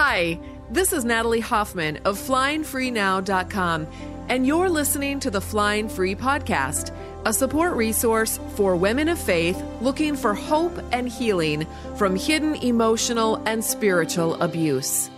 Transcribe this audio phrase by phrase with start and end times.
[0.00, 0.38] Hi,
[0.70, 3.88] this is Natalie Hoffman of FlyingFreeNow.com,
[4.28, 6.94] and you're listening to the Flying Free Podcast,
[7.26, 11.66] a support resource for women of faith looking for hope and healing
[11.96, 15.10] from hidden emotional and spiritual abuse.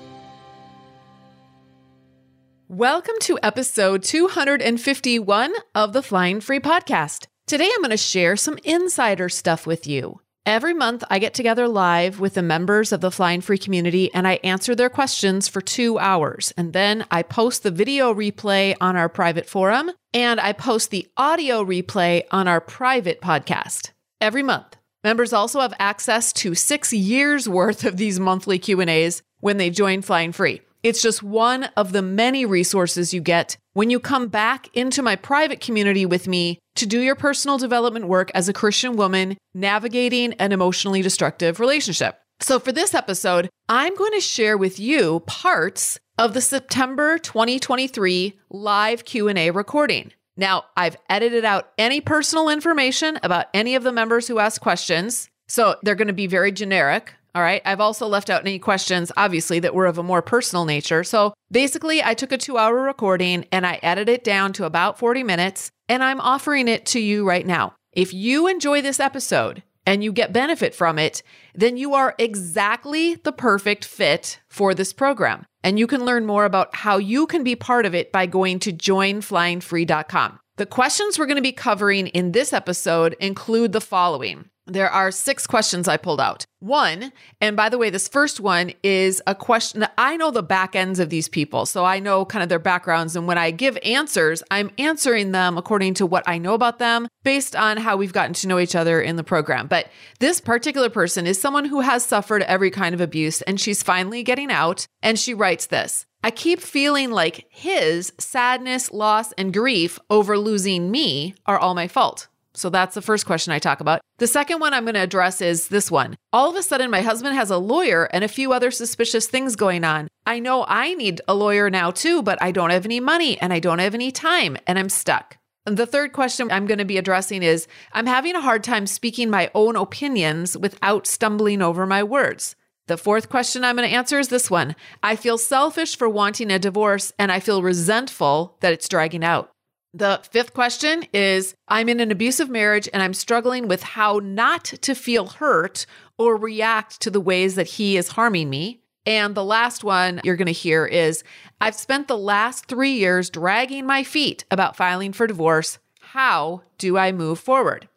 [2.69, 7.27] Welcome to episode 251 of the Flying Free Podcast.
[7.47, 10.23] Today I'm going to share some insider stuff with you.
[10.47, 14.27] Every month, I get together live with the members of the Flying Free community and
[14.27, 16.53] I answer their questions for two hours.
[16.57, 21.07] And then I post the video replay on our private forum and I post the
[21.17, 24.77] audio replay on our private podcast every month.
[25.05, 30.01] Members also have access to six years worth of these monthly Q&As when they join
[30.01, 30.63] Flying Free.
[30.83, 35.15] It's just one of the many resources you get when you come back into my
[35.15, 40.33] private community with me to do your personal development work as a Christian woman navigating
[40.35, 42.19] an emotionally destructive relationship.
[42.41, 48.39] So for this episode, I'm going to share with you parts of the September 2023
[48.49, 50.13] live Q&A recording.
[50.39, 55.29] Now, I've edited out any personal information about any of the members who asked questions,
[55.49, 57.13] so they're going to be very generic.
[57.35, 57.63] All right.
[57.65, 61.05] I've also left out any questions, obviously, that were of a more personal nature.
[61.05, 64.99] So basically, I took a two hour recording and I edited it down to about
[64.99, 67.75] 40 minutes, and I'm offering it to you right now.
[67.93, 71.23] If you enjoy this episode and you get benefit from it,
[71.55, 75.47] then you are exactly the perfect fit for this program.
[75.63, 78.59] And you can learn more about how you can be part of it by going
[78.61, 80.40] to joinflyingfree.com.
[80.61, 85.11] The questions we're going to be covering in this episode include the following there are
[85.11, 86.45] six questions I pulled out.
[86.61, 89.87] One, and by the way, this first one is a question.
[89.99, 93.17] I know the back ends of these people, so I know kind of their backgrounds.
[93.17, 97.09] And when I give answers, I'm answering them according to what I know about them
[97.25, 99.67] based on how we've gotten to know each other in the program.
[99.67, 99.89] But
[100.21, 104.23] this particular person is someone who has suffered every kind of abuse, and she's finally
[104.23, 104.87] getting out.
[105.03, 110.91] And she writes this I keep feeling like his sadness, loss, and grief over losing
[110.91, 112.29] me are all my fault.
[112.53, 114.03] So that's the first question I talk about.
[114.19, 116.17] The second one I'm going to address is this one.
[116.33, 119.57] All of a sudden, my husband has a lawyer and a few other suspicious things
[119.57, 120.09] going on.
[120.27, 123.53] I know I need a lawyer now too, but I don't have any money and
[123.53, 125.39] I don't have any time and I'm stuck.
[125.65, 128.87] And the third question I'm going to be addressing is I'm having a hard time
[128.87, 132.57] speaking my own opinions without stumbling over my words.
[132.91, 136.51] The fourth question I'm going to answer is this one I feel selfish for wanting
[136.51, 139.53] a divorce and I feel resentful that it's dragging out.
[139.95, 144.65] The fifth question is I'm in an abusive marriage and I'm struggling with how not
[144.65, 145.87] to feel hurt
[146.19, 148.81] or react to the ways that he is harming me.
[149.07, 151.23] And the last one you're going to hear is
[151.61, 155.79] I've spent the last three years dragging my feet about filing for divorce.
[156.01, 157.89] How do I move forward?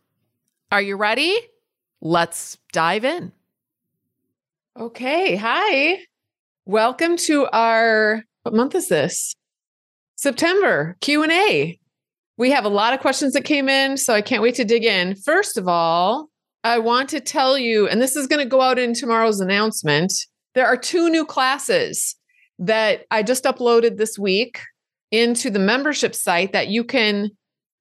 [0.72, 1.36] Are you ready?
[2.00, 3.32] Let's dive in.
[4.80, 5.36] Okay.
[5.36, 6.00] Hi.
[6.66, 9.36] Welcome to our, what month is this?
[10.16, 11.78] September Q&A.
[12.38, 14.84] We have a lot of questions that came in, so I can't wait to dig
[14.84, 15.16] in.
[15.16, 16.30] First of all,
[16.64, 20.12] I want to tell you, and this is going to go out in tomorrow's announcement.
[20.56, 22.16] There are two new classes
[22.58, 24.60] that I just uploaded this week
[25.12, 27.30] into the membership site that you can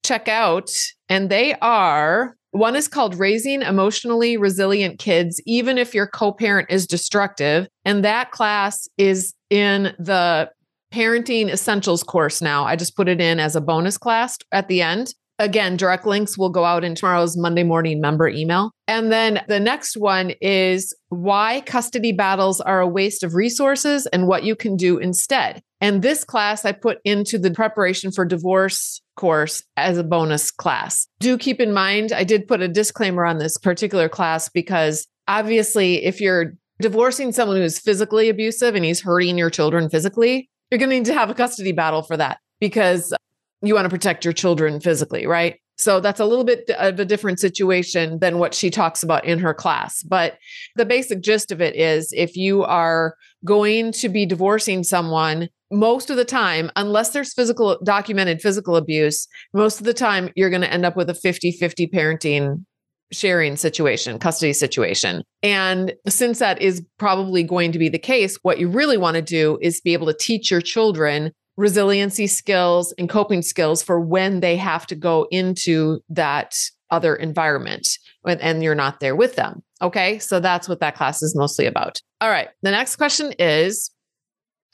[0.05, 0.71] check out.
[1.09, 6.71] And they are one is called Raising Emotionally Resilient Kids, even if your co parent
[6.71, 7.67] is destructive.
[7.85, 10.51] And that class is in the
[10.93, 12.65] parenting essentials course now.
[12.65, 15.15] I just put it in as a bonus class at the end.
[15.39, 18.71] Again, direct links will go out in tomorrow's Monday morning member email.
[18.87, 24.29] And then the next one is why custody battles are a waste of resources and
[24.29, 25.63] what you can do instead.
[25.81, 31.07] And this class I put into the preparation for divorce course as a bonus class.
[31.21, 36.05] Do keep in mind, I did put a disclaimer on this particular class because obviously,
[36.05, 40.91] if you're divorcing someone who's physically abusive and he's hurting your children physically, you're going
[40.91, 43.15] to need to have a custody battle for that because
[43.63, 45.61] you want to protect your children physically, right?
[45.77, 49.39] So that's a little bit of a different situation than what she talks about in
[49.39, 50.03] her class.
[50.03, 50.37] But
[50.75, 53.15] the basic gist of it is if you are
[53.45, 59.27] going to be divorcing someone, most of the time, unless there's physical documented physical abuse,
[59.53, 62.65] most of the time you're going to end up with a 50 50 parenting
[63.13, 65.23] sharing situation, custody situation.
[65.43, 69.23] And since that is probably going to be the case, what you really want to
[69.23, 74.41] do is be able to teach your children resiliency skills and coping skills for when
[74.41, 76.55] they have to go into that
[76.91, 79.63] other environment and you're not there with them.
[79.83, 80.19] Okay.
[80.19, 82.01] So that's what that class is mostly about.
[82.21, 82.49] All right.
[82.63, 83.91] The next question is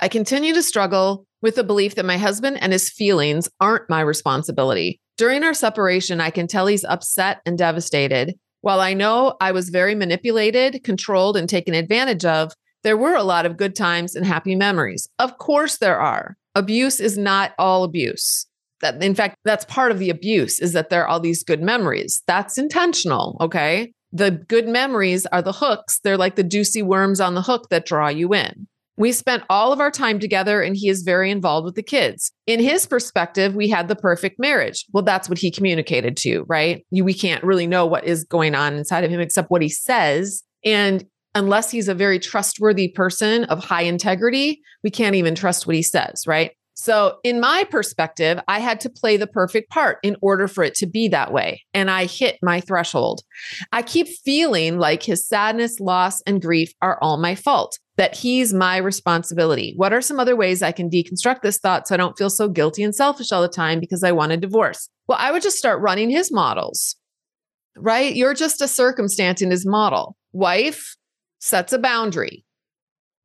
[0.00, 4.00] I continue to struggle with the belief that my husband and his feelings aren't my
[4.00, 5.00] responsibility.
[5.16, 8.34] During our separation, I can tell he's upset and devastated.
[8.60, 12.52] While I know I was very manipulated, controlled, and taken advantage of,
[12.84, 15.08] There were a lot of good times and happy memories.
[15.18, 16.36] Of course, there are.
[16.54, 18.46] Abuse is not all abuse.
[18.80, 21.60] That, in fact, that's part of the abuse is that there are all these good
[21.60, 22.22] memories.
[22.26, 23.36] That's intentional.
[23.40, 23.92] Okay.
[24.12, 25.98] The good memories are the hooks.
[26.00, 28.68] They're like the juicy worms on the hook that draw you in.
[28.98, 32.32] We spent all of our time together and he is very involved with the kids.
[32.46, 34.84] In his perspective, we had the perfect marriage.
[34.92, 36.84] Well, that's what he communicated to you, right?
[36.90, 40.42] We can't really know what is going on inside of him except what he says.
[40.64, 41.06] And
[41.36, 45.82] unless he's a very trustworthy person of high integrity, we can't even trust what he
[45.82, 46.50] says, right?
[46.74, 50.76] So, in my perspective, I had to play the perfect part in order for it
[50.76, 51.64] to be that way.
[51.74, 53.22] And I hit my threshold.
[53.72, 58.54] I keep feeling like his sadness, loss, and grief are all my fault, that he's
[58.54, 59.74] my responsibility.
[59.76, 62.48] What are some other ways I can deconstruct this thought so I don't feel so
[62.48, 64.88] guilty and selfish all the time because I want a divorce?
[65.06, 66.96] Well, I would just start running his models,
[67.76, 68.16] right?
[68.16, 70.16] You're just a circumstance in his model.
[70.32, 70.96] Wife
[71.38, 72.44] sets a boundary.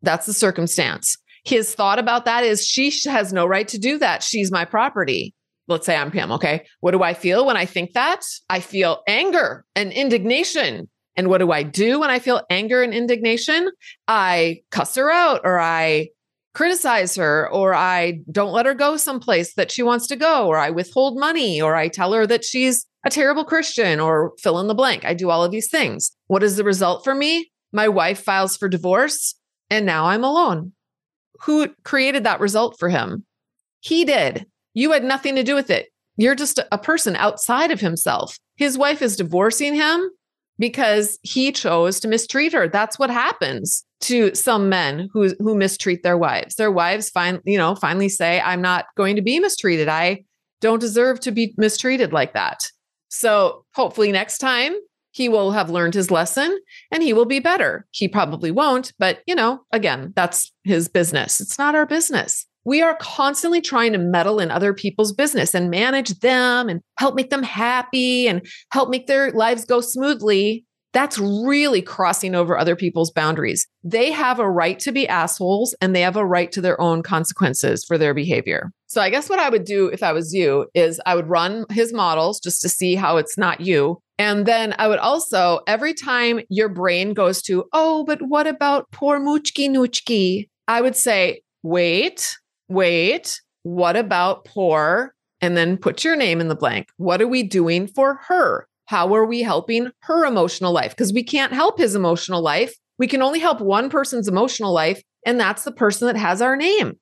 [0.01, 4.23] That's the circumstance his thought about that is she has no right to do that.
[4.23, 5.33] She's my property.
[5.67, 6.31] Let's say I'm Pam.
[6.31, 6.65] Okay.
[6.79, 8.21] What do I feel when I think that?
[8.49, 10.89] I feel anger and indignation.
[11.15, 13.69] And what do I do when I feel anger and indignation?
[14.07, 16.09] I cuss her out or I
[16.53, 20.57] criticize her or I don't let her go someplace that she wants to go or
[20.57, 24.67] I withhold money or I tell her that she's a terrible Christian or fill in
[24.67, 25.03] the blank.
[25.05, 26.11] I do all of these things.
[26.27, 27.51] What is the result for me?
[27.71, 29.35] My wife files for divorce
[29.69, 30.73] and now I'm alone
[31.43, 33.25] who created that result for him?
[33.81, 34.45] He did.
[34.73, 35.87] You had nothing to do with it.
[36.15, 38.37] You're just a person outside of himself.
[38.55, 40.09] His wife is divorcing him
[40.63, 42.69] because he chose to mistreat her.
[42.69, 46.55] That's what happens to some men who who mistreat their wives.
[46.55, 49.89] Their wives find, you know, finally say, "I'm not going to be mistreated.
[49.89, 50.23] I
[50.61, 52.71] don't deserve to be mistreated like that."
[53.09, 54.71] So, hopefully next time
[55.11, 56.57] he will have learned his lesson
[56.93, 57.85] and he will be better.
[57.91, 61.41] He probably won't, but you know, again, that's his business.
[61.41, 62.47] It's not our business.
[62.65, 67.15] We are constantly trying to meddle in other people's business and manage them and help
[67.15, 70.65] make them happy and help make their lives go smoothly.
[70.93, 73.67] That's really crossing over other people's boundaries.
[73.83, 77.01] They have a right to be assholes and they have a right to their own
[77.01, 78.71] consequences for their behavior.
[78.85, 81.65] So, I guess what I would do if I was you is I would run
[81.71, 85.93] his models just to see how it's not you and then I would also, every
[85.93, 90.49] time your brain goes to, oh, but what about poor Moochki Noochki?
[90.67, 92.37] I would say, wait,
[92.73, 95.13] wait, what about poor?
[95.41, 96.87] And then put your name in the blank.
[96.97, 98.67] What are we doing for her?
[98.85, 100.91] How are we helping her emotional life?
[100.91, 102.73] Because we can't help his emotional life.
[102.97, 106.55] We can only help one person's emotional life, and that's the person that has our
[106.55, 106.99] name.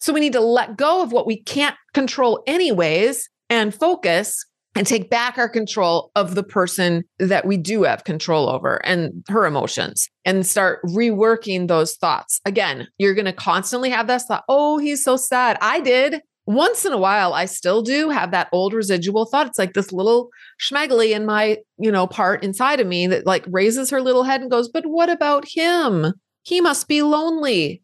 [0.00, 4.44] So we need to let go of what we can't control, anyways, and focus
[4.76, 9.24] and take back our control of the person that we do have control over and
[9.28, 12.40] her emotions and start reworking those thoughts.
[12.44, 15.58] Again, you're going to constantly have this thought, oh, he's so sad.
[15.60, 16.20] I did.
[16.46, 19.46] Once in a while, I still do have that old residual thought.
[19.46, 20.28] It's like this little
[20.60, 24.42] schmeggly in my, you know, part inside of me that like raises her little head
[24.42, 26.12] and goes, but what about him?
[26.42, 27.82] He must be lonely.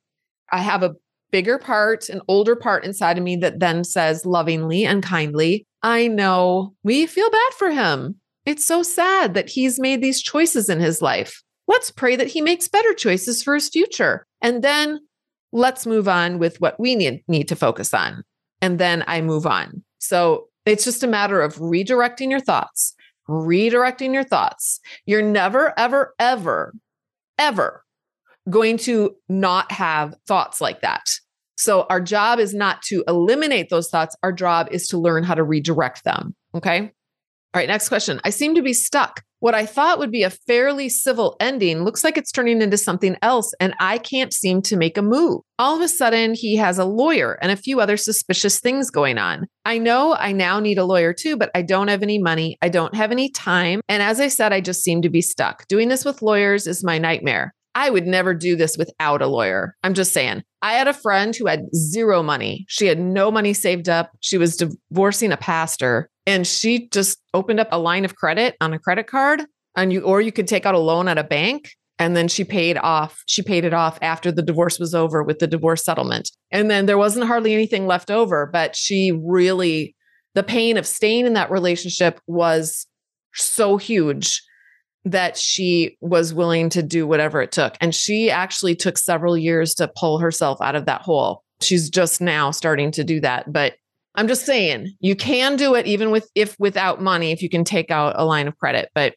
[0.52, 0.94] I have a
[1.30, 6.08] bigger part, an older part inside of me that then says lovingly and kindly, I
[6.08, 8.16] know we feel bad for him.
[8.46, 11.42] It's so sad that he's made these choices in his life.
[11.68, 14.26] Let's pray that he makes better choices for his future.
[14.42, 15.00] And then
[15.52, 18.24] let's move on with what we need, need to focus on.
[18.60, 19.82] And then I move on.
[19.98, 22.94] So it's just a matter of redirecting your thoughts,
[23.28, 24.80] redirecting your thoughts.
[25.06, 26.74] You're never, ever, ever,
[27.38, 27.84] ever
[28.48, 31.08] going to not have thoughts like that.
[31.60, 34.16] So our job is not to eliminate those thoughts.
[34.22, 36.34] Our job is to learn how to redirect them.
[36.54, 36.80] Okay.
[36.80, 36.90] All
[37.54, 37.68] right.
[37.68, 38.18] Next question.
[38.24, 39.22] I seem to be stuck.
[39.40, 43.16] What I thought would be a fairly civil ending looks like it's turning into something
[43.22, 45.40] else, and I can't seem to make a move.
[45.58, 49.18] All of a sudden, he has a lawyer and a few other suspicious things going
[49.18, 49.46] on.
[49.64, 52.56] I know I now need a lawyer too, but I don't have any money.
[52.62, 53.80] I don't have any time.
[53.88, 55.66] And as I said, I just seem to be stuck.
[55.68, 57.54] Doing this with lawyers is my nightmare.
[57.74, 59.76] I would never do this without a lawyer.
[59.82, 60.42] I'm just saying.
[60.62, 62.66] I had a friend who had zero money.
[62.68, 64.10] She had no money saved up.
[64.20, 68.72] She was divorcing a pastor and she just opened up a line of credit on
[68.72, 69.44] a credit card
[69.76, 72.44] and you or you could take out a loan at a bank and then she
[72.44, 76.30] paid off she paid it off after the divorce was over with the divorce settlement.
[76.50, 79.94] And then there wasn't hardly anything left over, but she really
[80.34, 82.86] the pain of staying in that relationship was
[83.34, 84.42] so huge
[85.04, 87.76] that she was willing to do whatever it took.
[87.80, 91.42] And she actually took several years to pull herself out of that hole.
[91.60, 93.52] She's just now starting to do that.
[93.52, 93.74] But
[94.14, 97.64] I'm just saying, you can do it even with if without money, if you can
[97.64, 98.90] take out a line of credit.
[98.94, 99.14] But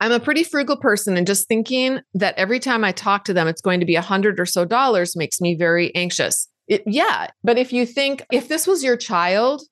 [0.00, 3.48] I'm a pretty frugal person, and just thinking that every time I talk to them,
[3.48, 6.48] it's going to be a hundred or so dollars makes me very anxious.
[6.68, 7.28] It, yeah.
[7.42, 9.62] But if you think, if this was your child,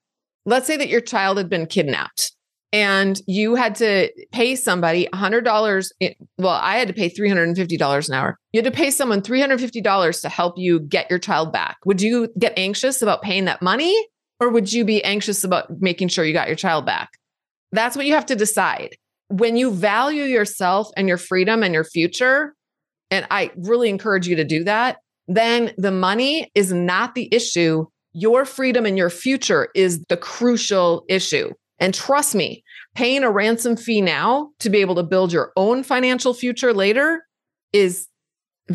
[0.46, 2.32] let's say that your child had been kidnapped
[2.74, 5.90] and you had to pay somebody $100
[6.38, 8.38] well i had to pay $350 an hour.
[8.52, 11.78] You had to pay someone $350 to help you get your child back.
[11.86, 13.96] Would you get anxious about paying that money
[14.40, 17.10] or would you be anxious about making sure you got your child back?
[17.70, 18.96] That's what you have to decide.
[19.28, 22.54] When you value yourself and your freedom and your future
[23.10, 27.86] and i really encourage you to do that then the money is not the issue.
[28.12, 31.50] Your freedom and your future is the crucial issue.
[31.78, 32.63] And trust me,
[32.94, 37.26] paying a ransom fee now to be able to build your own financial future later
[37.72, 38.08] is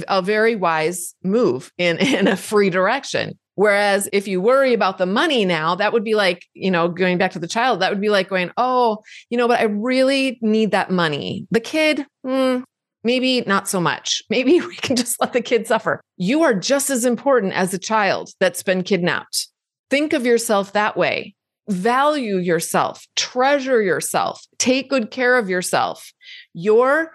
[0.07, 3.37] a very wise move in, in a free direction.
[3.55, 7.17] Whereas if you worry about the money now, that would be like, you know, going
[7.17, 8.99] back to the child, that would be like going, oh,
[9.29, 11.45] you know, but I really need that money.
[11.51, 12.59] The kid, hmm,
[13.03, 14.23] maybe not so much.
[14.29, 15.99] Maybe we can just let the kid suffer.
[16.15, 19.49] You are just as important as the child that's been kidnapped.
[19.89, 21.35] Think of yourself that way
[21.69, 26.11] value yourself, treasure yourself, take good care of yourself.
[26.53, 27.11] Your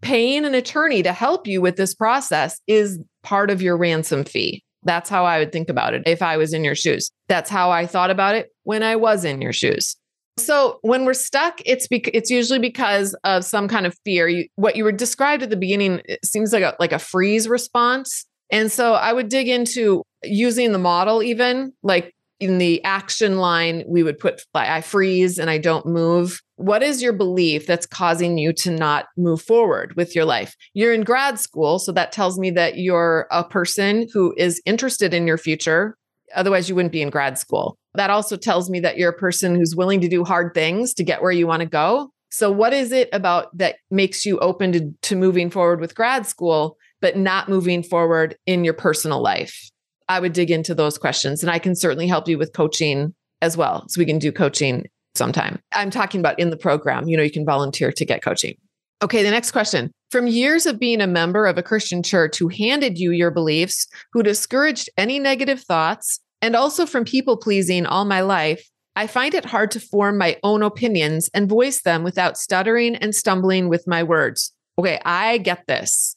[0.00, 4.62] paying an attorney to help you with this process is part of your ransom fee.
[4.82, 7.10] That's how I would think about it if I was in your shoes.
[7.28, 9.96] That's how I thought about it when I was in your shoes.
[10.38, 14.26] So when we're stuck, it's bec- it's usually because of some kind of fear.
[14.26, 18.26] You, what you were described at the beginning seems like a like a freeze response.
[18.50, 23.84] And so I would dig into using the model even like in the action line,
[23.86, 26.40] we would put I freeze and I don't move.
[26.56, 30.56] What is your belief that's causing you to not move forward with your life?
[30.74, 35.14] You're in grad school, so that tells me that you're a person who is interested
[35.14, 35.96] in your future.
[36.34, 37.76] Otherwise, you wouldn't be in grad school.
[37.94, 41.04] That also tells me that you're a person who's willing to do hard things to
[41.04, 42.10] get where you want to go.
[42.30, 46.26] So, what is it about that makes you open to, to moving forward with grad
[46.26, 49.70] school, but not moving forward in your personal life?
[50.10, 51.40] I would dig into those questions.
[51.40, 53.84] And I can certainly help you with coaching as well.
[53.88, 55.60] So we can do coaching sometime.
[55.72, 57.08] I'm talking about in the program.
[57.08, 58.56] You know, you can volunteer to get coaching.
[59.02, 59.92] Okay, the next question.
[60.10, 63.86] From years of being a member of a Christian church who handed you your beliefs,
[64.12, 69.32] who discouraged any negative thoughts, and also from people pleasing all my life, I find
[69.32, 73.86] it hard to form my own opinions and voice them without stuttering and stumbling with
[73.86, 74.52] my words.
[74.76, 76.16] Okay, I get this.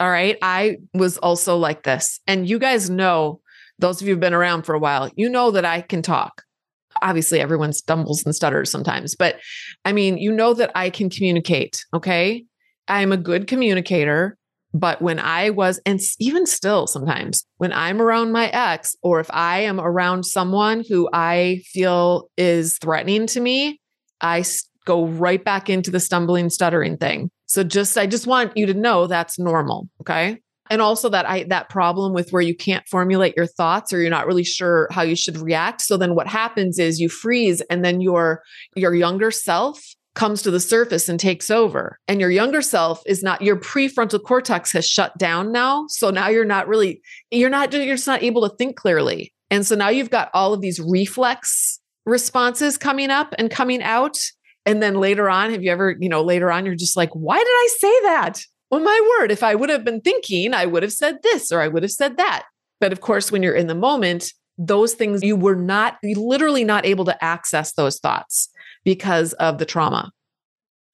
[0.00, 0.36] All right.
[0.42, 2.20] I was also like this.
[2.26, 3.40] And you guys know,
[3.78, 6.42] those of you who've been around for a while, you know that I can talk.
[7.02, 9.36] Obviously, everyone stumbles and stutters sometimes, but
[9.84, 11.84] I mean, you know that I can communicate.
[11.94, 12.44] Okay.
[12.88, 14.36] I'm a good communicator.
[14.74, 19.30] But when I was, and even still sometimes, when I'm around my ex, or if
[19.30, 23.80] I am around someone who I feel is threatening to me,
[24.20, 24.44] I
[24.84, 27.30] go right back into the stumbling, stuttering thing.
[27.48, 30.38] So just I just want you to know that's normal, okay?
[30.70, 34.10] And also that I that problem with where you can't formulate your thoughts or you're
[34.10, 35.80] not really sure how you should react.
[35.80, 38.42] So then what happens is you freeze and then your
[38.76, 39.82] your younger self
[40.14, 41.98] comes to the surface and takes over.
[42.06, 45.86] And your younger self is not your prefrontal cortex has shut down now.
[45.88, 47.00] So now you're not really
[47.30, 49.32] you're not you're just not able to think clearly.
[49.50, 54.18] And so now you've got all of these reflex responses coming up and coming out
[54.68, 57.38] and then later on, have you ever, you know, later on, you're just like, why
[57.38, 58.42] did I say that?
[58.70, 61.62] Well, my word, if I would have been thinking, I would have said this or
[61.62, 62.44] I would have said that.
[62.78, 66.64] But of course, when you're in the moment, those things you were not, you literally
[66.64, 68.50] not able to access those thoughts
[68.84, 70.12] because of the trauma.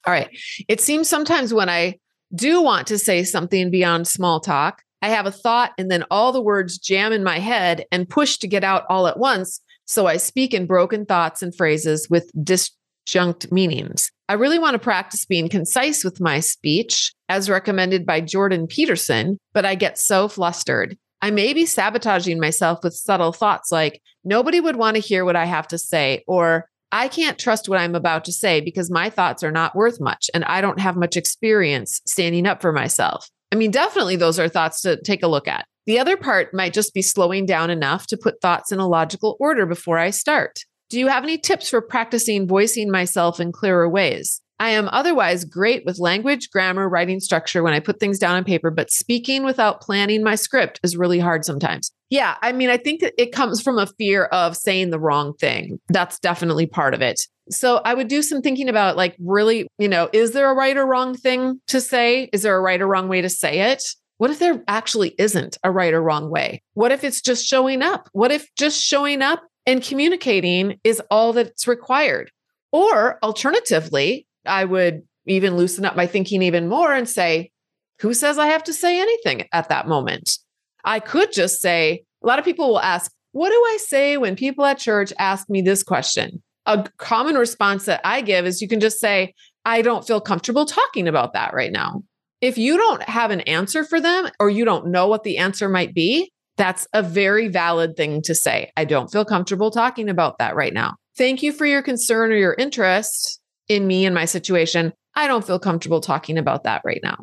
[0.06, 0.28] All right.
[0.68, 1.98] It seems sometimes when I
[2.32, 6.30] do want to say something beyond small talk, I have a thought and then all
[6.30, 9.60] the words jam in my head and push to get out all at once.
[9.84, 12.70] So I speak in broken thoughts and phrases with dis-
[13.06, 14.10] disjunct meanings.
[14.28, 19.38] I really want to practice being concise with my speech, as recommended by Jordan Peterson,
[19.52, 20.96] but I get so flustered.
[21.20, 25.36] I may be sabotaging myself with subtle thoughts like, nobody would want to hear what
[25.36, 29.10] I have to say, or I can't trust what I'm about to say because my
[29.10, 33.28] thoughts are not worth much and I don't have much experience standing up for myself.
[33.52, 35.66] I mean, definitely those are thoughts to take a look at.
[35.86, 39.36] The other part might just be slowing down enough to put thoughts in a logical
[39.38, 40.60] order before I start.
[40.90, 44.40] Do you have any tips for practicing voicing myself in clearer ways?
[44.60, 48.44] I am otherwise great with language, grammar, writing structure when I put things down on
[48.44, 51.90] paper, but speaking without planning my script is really hard sometimes.
[52.08, 55.80] Yeah, I mean, I think it comes from a fear of saying the wrong thing.
[55.88, 57.20] That's definitely part of it.
[57.50, 60.76] So I would do some thinking about like, really, you know, is there a right
[60.76, 62.30] or wrong thing to say?
[62.32, 63.82] Is there a right or wrong way to say it?
[64.18, 66.62] What if there actually isn't a right or wrong way?
[66.74, 68.08] What if it's just showing up?
[68.12, 72.30] What if just showing up and communicating is all that's required.
[72.72, 77.50] Or alternatively, I would even loosen up my thinking even more and say,
[78.00, 80.38] who says I have to say anything at that moment?
[80.84, 84.36] I could just say, a lot of people will ask, what do I say when
[84.36, 86.42] people at church ask me this question?
[86.66, 90.66] A common response that I give is you can just say, I don't feel comfortable
[90.66, 92.02] talking about that right now.
[92.40, 95.68] If you don't have an answer for them or you don't know what the answer
[95.68, 98.70] might be, that's a very valid thing to say.
[98.76, 100.94] I don't feel comfortable talking about that right now.
[101.16, 104.92] Thank you for your concern or your interest in me and my situation.
[105.14, 107.16] I don't feel comfortable talking about that right now.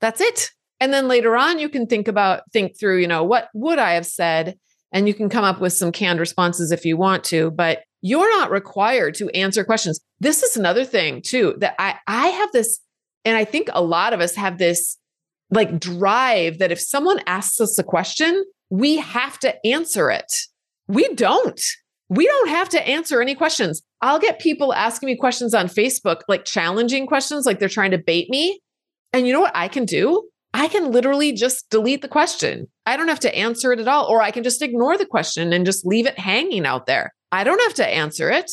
[0.00, 0.50] That's it.
[0.78, 3.92] And then later on, you can think about, think through, you know, what would I
[3.92, 4.56] have said?
[4.92, 8.30] And you can come up with some canned responses if you want to, but you're
[8.38, 10.00] not required to answer questions.
[10.20, 12.80] This is another thing too that I I have this
[13.24, 14.96] and I think a lot of us have this
[15.50, 20.32] like drive that if someone asks us a question, we have to answer it.
[20.88, 21.60] We don't.
[22.08, 23.82] We don't have to answer any questions.
[24.00, 27.98] I'll get people asking me questions on Facebook, like challenging questions, like they're trying to
[27.98, 28.60] bait me.
[29.12, 30.28] And you know what I can do?
[30.52, 32.68] I can literally just delete the question.
[32.86, 35.52] I don't have to answer it at all, or I can just ignore the question
[35.52, 37.12] and just leave it hanging out there.
[37.30, 38.50] I don't have to answer it.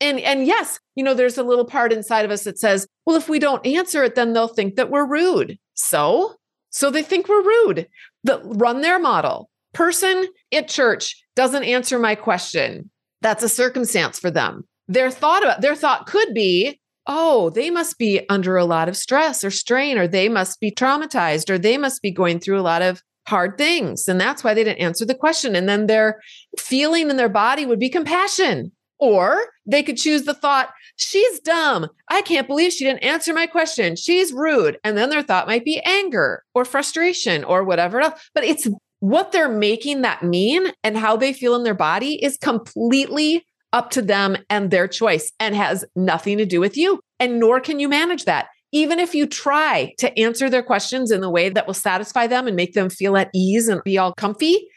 [0.00, 3.16] And and yes, you know, there's a little part inside of us that says, well,
[3.16, 5.58] if we don't answer it, then they'll think that we're rude.
[5.74, 6.36] So,
[6.70, 7.88] so they think we're rude.
[8.24, 9.50] The run their model.
[9.72, 12.90] Person at church doesn't answer my question.
[13.22, 14.64] That's a circumstance for them.
[14.88, 18.96] Their thought about their thought could be, oh, they must be under a lot of
[18.96, 22.62] stress or strain, or they must be traumatized, or they must be going through a
[22.62, 24.08] lot of hard things.
[24.08, 25.54] And that's why they didn't answer the question.
[25.54, 26.20] And then their
[26.58, 28.72] feeling in their body would be compassion.
[29.00, 31.88] Or they could choose the thought, she's dumb.
[32.08, 33.96] I can't believe she didn't answer my question.
[33.96, 34.78] She's rude.
[34.84, 38.20] And then their thought might be anger or frustration or whatever else.
[38.34, 38.68] But it's
[39.00, 43.90] what they're making that mean and how they feel in their body is completely up
[43.90, 47.00] to them and their choice and has nothing to do with you.
[47.18, 48.48] And nor can you manage that.
[48.72, 52.46] Even if you try to answer their questions in the way that will satisfy them
[52.46, 54.68] and make them feel at ease and be all comfy,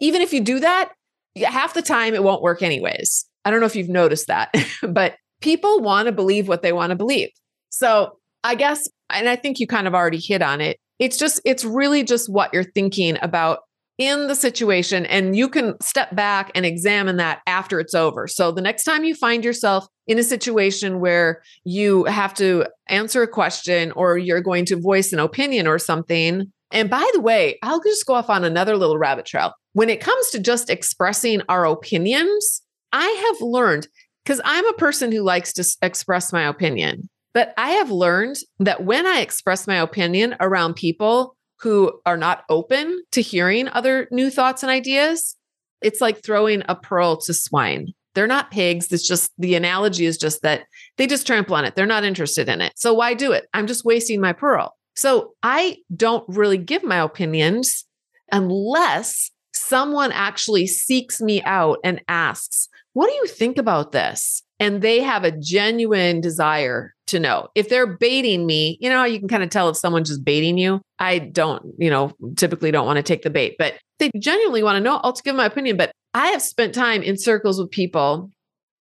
[0.00, 0.92] even if you do that,
[1.36, 3.26] half the time it won't work anyways.
[3.44, 4.54] I don't know if you've noticed that,
[4.88, 7.30] but people want to believe what they want to believe.
[7.70, 10.78] So I guess, and I think you kind of already hit on it.
[10.98, 13.60] It's just, it's really just what you're thinking about
[14.00, 18.26] in the situation and you can step back and examine that after it's over.
[18.26, 23.22] So the next time you find yourself in a situation where you have to answer
[23.22, 26.50] a question or you're going to voice an opinion or something.
[26.72, 29.52] And by the way, I'll just go off on another little rabbit trail.
[29.74, 33.88] When it comes to just expressing our opinions, I have learned
[34.24, 38.84] because I'm a person who likes to express my opinion, but I have learned that
[38.84, 44.30] when I express my opinion around people who are not open to hearing other new
[44.30, 45.36] thoughts and ideas,
[45.82, 47.88] it's like throwing a pearl to swine.
[48.14, 48.92] They're not pigs.
[48.92, 50.64] It's just the analogy is just that
[50.96, 51.76] they just trample on it.
[51.76, 52.72] They're not interested in it.
[52.76, 53.46] So why do it?
[53.54, 54.76] I'm just wasting my pearl.
[54.96, 57.84] So I don't really give my opinions
[58.32, 64.42] unless someone actually seeks me out and asks, What do you think about this?
[64.58, 67.48] And they have a genuine desire to know.
[67.54, 70.58] If they're baiting me, you know, you can kind of tell if someone's just baiting
[70.58, 70.80] you.
[70.98, 74.76] I don't, you know, typically don't want to take the bait, but they genuinely want
[74.76, 75.00] to know.
[75.02, 75.76] I'll give my opinion.
[75.76, 78.30] But I have spent time in circles with people,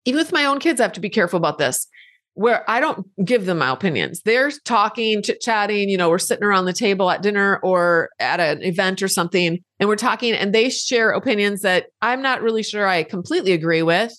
[0.05, 1.87] even with my own kids, I have to be careful about this,
[2.35, 4.21] where I don't give them my opinions.
[4.25, 8.41] They're talking, chit chatting, you know, we're sitting around the table at dinner or at
[8.41, 12.63] an event or something, and we're talking, and they share opinions that I'm not really
[12.63, 14.13] sure I completely agree with.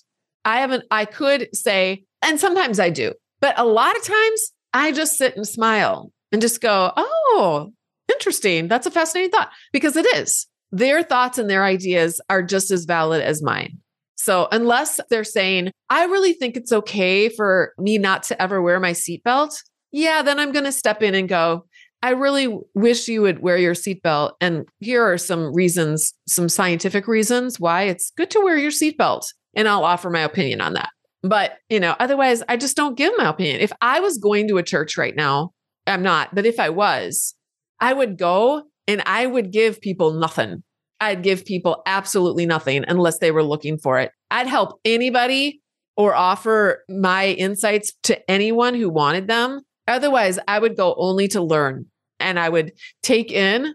[0.46, 4.92] I haven't, I could say, and sometimes I do, but a lot of times I
[4.92, 7.72] just sit and smile and just go, oh,
[8.12, 8.68] interesting.
[8.68, 10.48] That's a fascinating thought because it is.
[10.72, 13.78] Their thoughts and their ideas are just as valid as mine.
[14.16, 18.80] So, unless they're saying, I really think it's okay for me not to ever wear
[18.80, 19.56] my seatbelt,
[19.92, 21.66] yeah, then I'm going to step in and go,
[22.02, 24.34] I really wish you would wear your seatbelt.
[24.40, 29.26] And here are some reasons, some scientific reasons why it's good to wear your seatbelt.
[29.56, 30.90] And I'll offer my opinion on that.
[31.24, 33.60] But, you know, otherwise, I just don't give my opinion.
[33.60, 35.52] If I was going to a church right now,
[35.88, 37.34] I'm not, but if I was,
[37.80, 40.62] I would go and I would give people nothing.
[41.00, 44.12] I'd give people absolutely nothing unless they were looking for it.
[44.32, 45.62] I'd help anybody
[45.98, 49.62] or offer my insights to anyone who wanted them.
[49.88, 51.86] Otherwise, I would go only to learn
[52.20, 53.74] and I would take in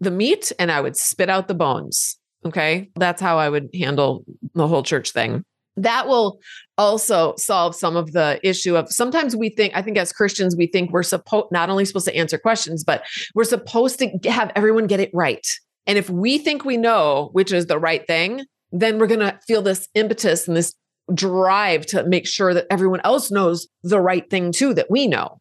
[0.00, 2.18] the meat and I would spit out the bones.
[2.44, 2.90] Okay.
[2.96, 5.44] That's how I would handle the whole church thing
[5.76, 6.40] that will
[6.78, 10.66] also solve some of the issue of sometimes we think i think as christians we
[10.66, 13.04] think we're supposed not only supposed to answer questions but
[13.34, 17.52] we're supposed to have everyone get it right and if we think we know which
[17.52, 20.74] is the right thing then we're going to feel this impetus and this
[21.12, 25.38] drive to make sure that everyone else knows the right thing too that we know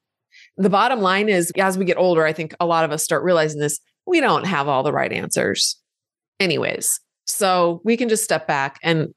[0.57, 3.23] the bottom line is as we get older, I think a lot of us start
[3.23, 5.79] realizing this we don't have all the right answers,
[6.39, 6.99] anyways.
[7.25, 9.09] So we can just step back and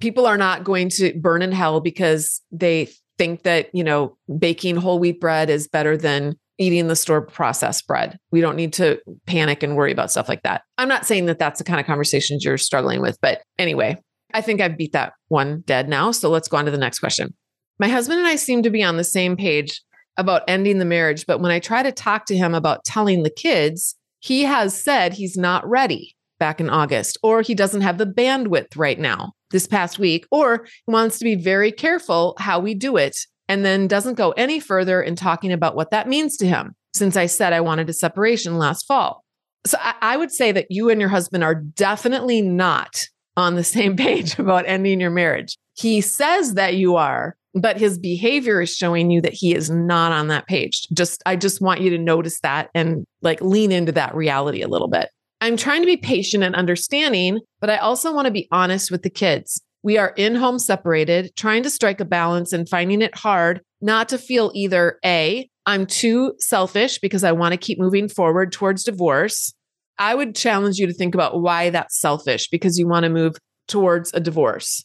[0.00, 4.76] people are not going to burn in hell because they think that, you know, baking
[4.76, 8.18] whole wheat bread is better than eating the store processed bread.
[8.30, 10.62] We don't need to panic and worry about stuff like that.
[10.78, 13.98] I'm not saying that that's the kind of conversations you're struggling with, but anyway,
[14.34, 16.10] I think I've beat that one dead now.
[16.10, 17.34] So let's go on to the next question.
[17.78, 19.82] My husband and I seem to be on the same page
[20.16, 23.30] about ending the marriage, but when I try to talk to him about telling the
[23.30, 28.06] kids, he has said he's not ready back in August, or he doesn't have the
[28.06, 32.74] bandwidth right now this past week, or he wants to be very careful how we
[32.74, 33.16] do it
[33.52, 37.18] and then doesn't go any further in talking about what that means to him since
[37.18, 39.24] I said I wanted a separation last fall.
[39.66, 43.04] So I, I would say that you and your husband are definitely not
[43.36, 45.58] on the same page about ending your marriage.
[45.74, 50.12] He says that you are, but his behavior is showing you that he is not
[50.12, 50.88] on that page.
[50.94, 54.68] Just I just want you to notice that and like lean into that reality a
[54.68, 55.10] little bit.
[55.42, 59.02] I'm trying to be patient and understanding, but I also want to be honest with
[59.02, 59.60] the kids.
[59.82, 64.08] We are in home separated, trying to strike a balance and finding it hard not
[64.10, 68.84] to feel either A, I'm too selfish because I want to keep moving forward towards
[68.84, 69.52] divorce.
[69.98, 73.36] I would challenge you to think about why that's selfish because you want to move
[73.68, 74.84] towards a divorce.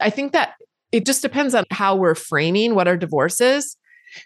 [0.00, 0.54] I think that
[0.92, 3.76] it just depends on how we're framing what our divorce is.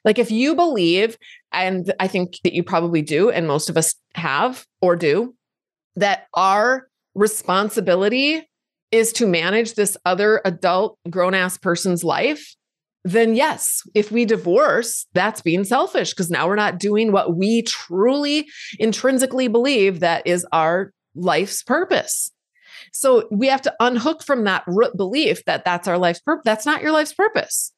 [0.05, 1.17] Like if you believe,
[1.53, 5.35] and I think that you probably do, and most of us have or do,
[5.97, 8.49] that our responsibility
[8.91, 12.55] is to manage this other adult grown ass person's life,
[13.05, 17.63] then yes, if we divorce, that's being selfish because now we're not doing what we
[17.63, 18.47] truly
[18.79, 22.33] intrinsically believe that is our life's purpose.
[22.93, 26.43] So we have to unhook from that root belief that that's our life's purpose.
[26.45, 27.73] That's not your life's purpose.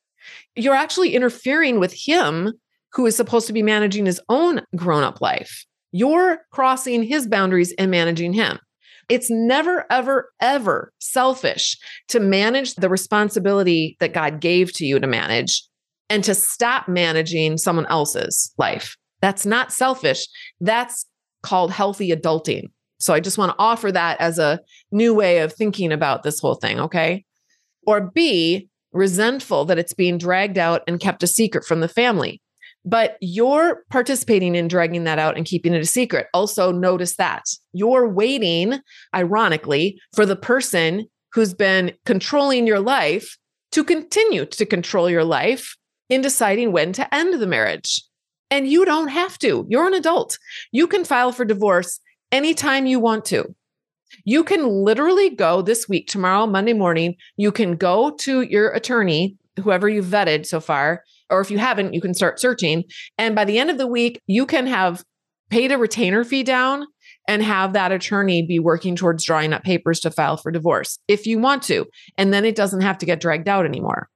[0.55, 2.53] You're actually interfering with him
[2.92, 5.64] who is supposed to be managing his own grown up life.
[5.92, 8.59] You're crossing his boundaries and managing him.
[9.11, 11.77] It's never, ever, ever selfish
[12.09, 15.64] to manage the responsibility that God gave to you to manage
[16.09, 18.96] and to stop managing someone else's life.
[19.20, 20.27] That's not selfish.
[20.61, 21.07] That's
[21.42, 22.70] called healthy adulting.
[23.01, 24.61] So I just want to offer that as a
[24.92, 26.79] new way of thinking about this whole thing.
[26.79, 27.25] Okay.
[27.87, 32.40] Or B, resentful that it's being dragged out and kept a secret from the family.
[32.85, 36.29] But you're participating in dragging that out and keeping it a secret.
[36.33, 38.81] Also, notice that you're waiting,
[39.14, 43.37] ironically, for the person who's been controlling your life
[43.73, 45.77] to continue to control your life
[46.09, 48.03] in deciding when to end the marriage.
[48.51, 49.64] And you don't have to.
[49.69, 50.38] You're an adult.
[50.73, 52.01] You can file for divorce
[52.33, 53.55] anytime you want to.
[54.25, 59.37] You can literally go this week, tomorrow, Monday morning, you can go to your attorney,
[59.61, 62.85] whoever you've vetted so far, or if you haven't, you can start searching.
[63.19, 65.05] And by the end of the week, you can have
[65.51, 66.87] paid a retainer fee down
[67.29, 71.27] and have that attorney be working towards drawing up papers to file for divorce if
[71.27, 71.87] you want to.
[72.16, 74.09] And then it doesn't have to get dragged out anymore.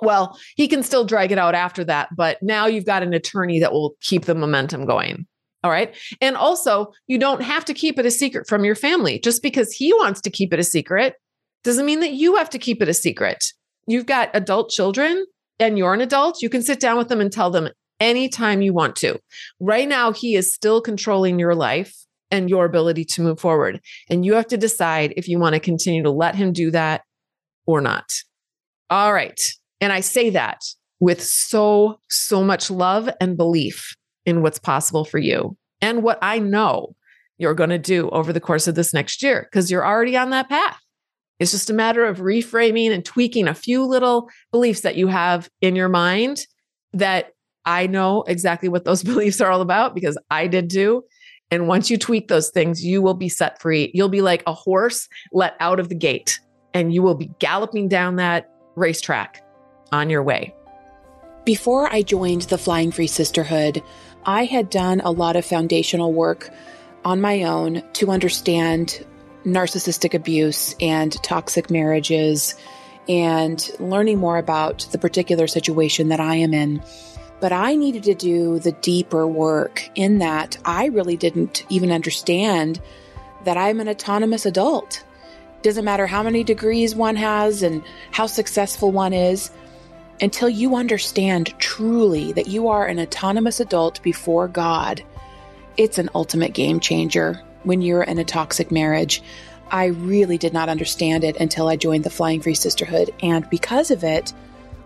[0.00, 3.60] Well, he can still drag it out after that, but now you've got an attorney
[3.60, 5.26] that will keep the momentum going.
[5.62, 5.96] All right.
[6.20, 9.18] And also, you don't have to keep it a secret from your family.
[9.18, 11.14] Just because he wants to keep it a secret
[11.62, 13.42] doesn't mean that you have to keep it a secret.
[13.86, 15.24] You've got adult children
[15.58, 17.68] and you're an adult, you can sit down with them and tell them
[18.00, 19.18] anytime you want to.
[19.60, 21.94] Right now, he is still controlling your life
[22.30, 23.80] and your ability to move forward.
[24.10, 27.02] And you have to decide if you want to continue to let him do that
[27.66, 28.12] or not.
[28.90, 29.40] All right.
[29.80, 30.62] And I say that
[31.00, 33.94] with so, so much love and belief
[34.26, 36.94] in what's possible for you and what I know
[37.38, 40.30] you're going to do over the course of this next year because you're already on
[40.30, 40.78] that path.
[41.38, 45.48] It's just a matter of reframing and tweaking a few little beliefs that you have
[45.60, 46.46] in your mind
[46.92, 47.32] that
[47.64, 51.04] I know exactly what those beliefs are all about because I did too.
[51.50, 53.90] And once you tweak those things, you will be set free.
[53.94, 56.40] You'll be like a horse let out of the gate
[56.72, 59.42] and you will be galloping down that racetrack
[59.92, 60.54] on your way.
[61.44, 63.82] Before I joined the Flying Free Sisterhood,
[64.24, 66.50] I had done a lot of foundational work
[67.04, 69.06] on my own to understand
[69.44, 72.54] narcissistic abuse and toxic marriages
[73.08, 76.82] and learning more about the particular situation that I am in.
[77.40, 82.80] But I needed to do the deeper work in that I really didn't even understand
[83.44, 85.04] that I'm an autonomous adult.
[85.62, 89.50] Doesn't matter how many degrees one has and how successful one is,
[90.20, 95.02] until you understand truly that you are an autonomous adult before God,
[95.76, 99.22] it's an ultimate game changer when you're in a toxic marriage.
[99.70, 103.12] I really did not understand it until I joined the Flying Free Sisterhood.
[103.22, 104.32] And because of it,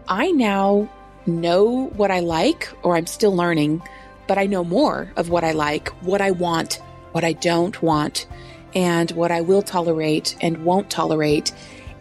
[0.09, 0.89] I now
[1.27, 3.83] know what I like, or I'm still learning,
[4.27, 6.81] but I know more of what I like, what I want,
[7.13, 8.27] what I don't want,
[8.75, 11.53] and what I will tolerate and won't tolerate.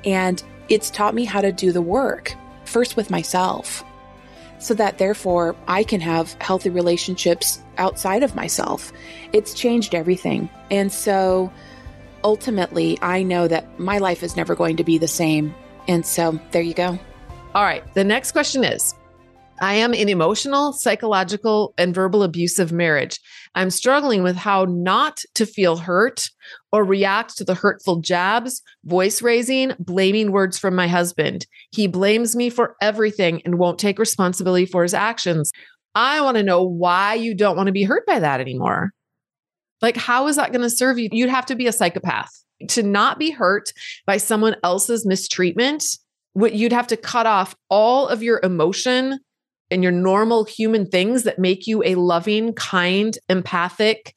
[0.06, 2.36] And it's taught me how to do the work,
[2.66, 3.84] first with myself,
[4.60, 8.92] so that therefore I can have healthy relationships outside of myself.
[9.34, 10.50] It's changed everything.
[10.72, 11.52] And so
[12.24, 15.54] ultimately, I know that my life is never going to be the same.
[15.88, 17.00] And so there you go.
[17.56, 17.84] All right.
[17.94, 18.94] The next question is
[19.60, 23.20] I am in emotional, psychological, and verbal abusive marriage.
[23.56, 26.30] I'm struggling with how not to feel hurt
[26.72, 31.46] or react to the hurtful jabs, voice raising, blaming words from my husband.
[31.72, 35.52] He blames me for everything and won't take responsibility for his actions.
[35.96, 38.92] I want to know why you don't want to be hurt by that anymore.
[39.82, 41.10] Like, how is that going to serve you?
[41.12, 42.30] You'd have to be a psychopath
[42.70, 43.72] to not be hurt
[44.06, 45.84] by someone else's mistreatment.
[46.34, 49.20] What you'd have to cut off all of your emotion
[49.70, 54.16] and your normal human things that make you a loving, kind, empathic,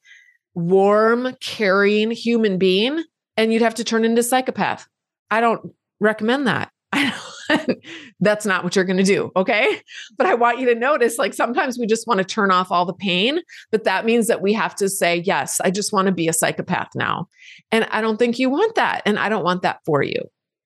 [0.54, 3.02] warm, caring human being.
[3.36, 4.86] And you'd have to turn into psychopath.
[5.30, 6.70] I don't recommend that.
[6.92, 7.12] I
[7.48, 7.78] don't,
[8.20, 9.30] That's not what you're going to do.
[9.36, 9.80] Okay.
[10.16, 12.84] But I want you to notice like sometimes we just want to turn off all
[12.84, 16.12] the pain, but that means that we have to say, yes, I just want to
[16.12, 17.28] be a psychopath now.
[17.72, 19.02] And I don't think you want that.
[19.06, 20.20] And I don't want that for you.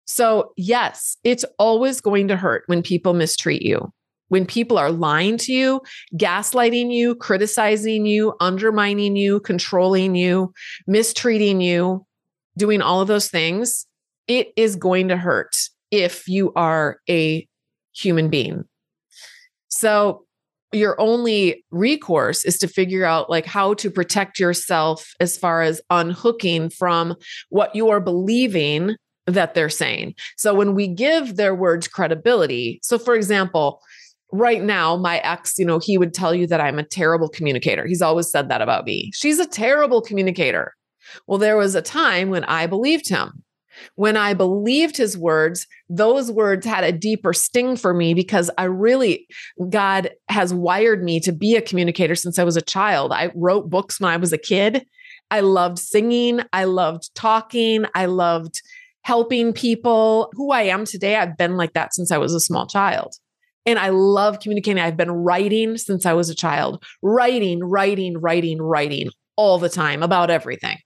[0.06, 3.92] So, yes, it's always going to hurt when people mistreat you
[4.34, 5.80] when people are lying to you,
[6.16, 10.52] gaslighting you, criticizing you, undermining you, controlling you,
[10.88, 12.04] mistreating you,
[12.58, 13.86] doing all of those things,
[14.26, 15.54] it is going to hurt
[15.92, 17.46] if you are a
[17.94, 18.64] human being.
[19.68, 20.24] So,
[20.72, 25.80] your only recourse is to figure out like how to protect yourself as far as
[25.90, 27.14] unhooking from
[27.50, 30.16] what you are believing that they're saying.
[30.36, 33.80] So when we give their words credibility, so for example,
[34.32, 37.86] right now, my ex, you know, he would tell you that I'm a terrible communicator.
[37.86, 39.10] He's always said that about me.
[39.14, 40.74] She's a terrible communicator.
[41.26, 43.44] Well, there was a time when I believed him.
[43.96, 48.64] When I believed his words, those words had a deeper sting for me because I
[48.64, 49.26] really,
[49.68, 53.12] God has wired me to be a communicator since I was a child.
[53.12, 54.86] I wrote books when I was a kid.
[55.30, 56.40] I loved singing.
[56.52, 57.84] I loved talking.
[57.94, 58.62] I loved
[59.02, 60.30] helping people.
[60.34, 63.14] Who I am today, I've been like that since I was a small child.
[63.66, 64.82] And I love communicating.
[64.82, 70.02] I've been writing since I was a child, writing, writing, writing, writing all the time
[70.02, 70.78] about everything.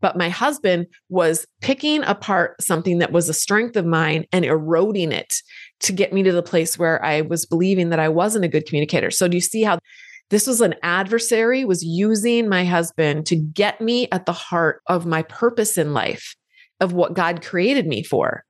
[0.00, 5.12] But my husband was picking apart something that was a strength of mine and eroding
[5.12, 5.34] it
[5.80, 8.66] to get me to the place where I was believing that I wasn't a good
[8.66, 9.10] communicator.
[9.10, 9.78] So do you see how
[10.30, 15.04] this was an adversary was using my husband to get me at the heart of
[15.04, 16.34] my purpose in life,
[16.80, 18.42] of what God created me for.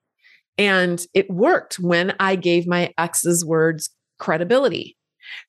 [0.59, 4.97] And it worked when I gave my ex's words credibility.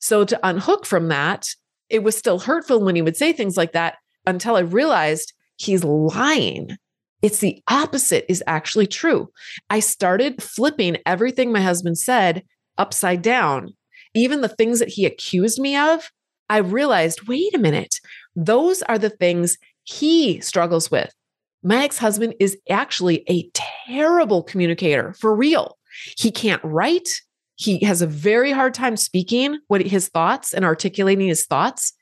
[0.00, 1.48] So to unhook from that,
[1.90, 5.84] it was still hurtful when he would say things like that until I realized he's
[5.84, 6.76] lying.
[7.22, 9.30] It's the opposite is actually true.
[9.70, 12.42] I started flipping everything my husband said
[12.78, 13.74] upside down.
[14.14, 16.10] Even the things that he accused me of,
[16.48, 18.00] I realized wait a minute,
[18.36, 21.12] those are the things he struggles with.
[21.62, 23.48] My ex husband is actually a
[23.86, 25.78] terrible communicator for real.
[26.16, 27.20] He can't write.
[27.56, 31.92] He has a very hard time speaking what his thoughts and articulating his thoughts.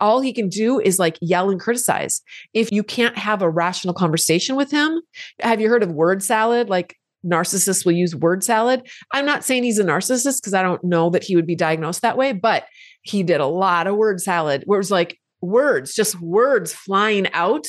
[0.00, 2.22] All he can do is like yell and criticize.
[2.54, 5.02] If you can't have a rational conversation with him,
[5.40, 6.70] have you heard of word salad?
[6.70, 8.88] Like narcissists will use word salad.
[9.12, 12.02] I'm not saying he's a narcissist because I don't know that he would be diagnosed
[12.02, 12.64] that way, but
[13.02, 17.30] he did a lot of word salad where it was like words, just words flying
[17.32, 17.66] out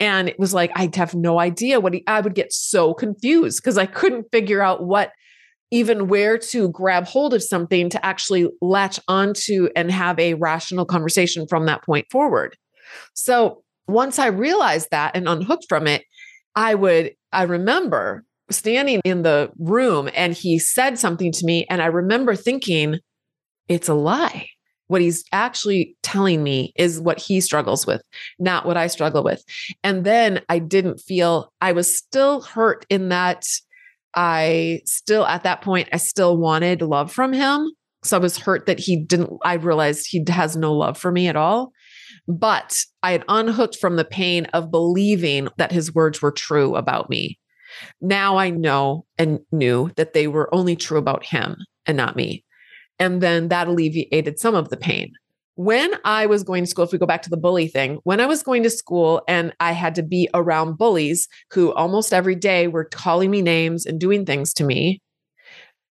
[0.00, 3.62] and it was like, I'd have no idea what he, I would get so confused
[3.62, 5.12] because I couldn't figure out what,
[5.70, 10.84] even where to grab hold of something to actually latch onto and have a rational
[10.84, 12.56] conversation from that point forward.
[13.14, 16.04] So once I realized that and unhooked from it,
[16.54, 21.66] I would, I remember standing in the room and he said something to me.
[21.68, 22.98] And I remember thinking,
[23.68, 24.48] it's a lie
[24.88, 28.02] what he's actually telling me is what he struggles with,
[28.38, 29.42] not what I struggle with.
[29.84, 33.44] And then I didn't feel I was still hurt in that
[34.14, 37.70] I still, at that point, I still wanted love from him.
[38.02, 41.28] So I was hurt that he didn't, I realized he has no love for me
[41.28, 41.72] at all.
[42.26, 47.10] But I had unhooked from the pain of believing that his words were true about
[47.10, 47.38] me.
[48.00, 52.44] Now I know and knew that they were only true about him and not me.
[52.98, 55.12] And then that alleviated some of the pain.
[55.54, 58.20] When I was going to school, if we go back to the bully thing, when
[58.20, 62.36] I was going to school and I had to be around bullies who almost every
[62.36, 65.00] day were calling me names and doing things to me,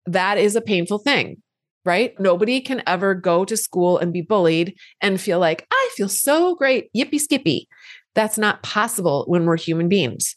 [0.06, 1.38] that is a painful thing.
[1.84, 2.18] right?
[2.18, 6.56] Nobody can ever go to school and be bullied and feel like, I feel so
[6.56, 7.68] great, yippee skippy.
[8.14, 10.34] That's not possible when we're human beings.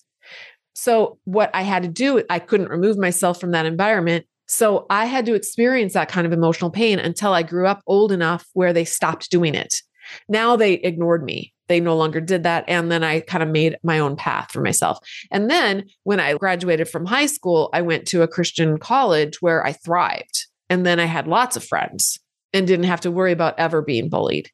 [0.73, 4.25] So, what I had to do, I couldn't remove myself from that environment.
[4.49, 8.11] So, I had to experience that kind of emotional pain until I grew up old
[8.11, 9.81] enough where they stopped doing it.
[10.27, 11.53] Now they ignored me.
[11.67, 12.65] They no longer did that.
[12.67, 14.97] And then I kind of made my own path for myself.
[15.31, 19.65] And then when I graduated from high school, I went to a Christian college where
[19.65, 20.47] I thrived.
[20.69, 22.19] And then I had lots of friends
[22.53, 24.49] and didn't have to worry about ever being bullied.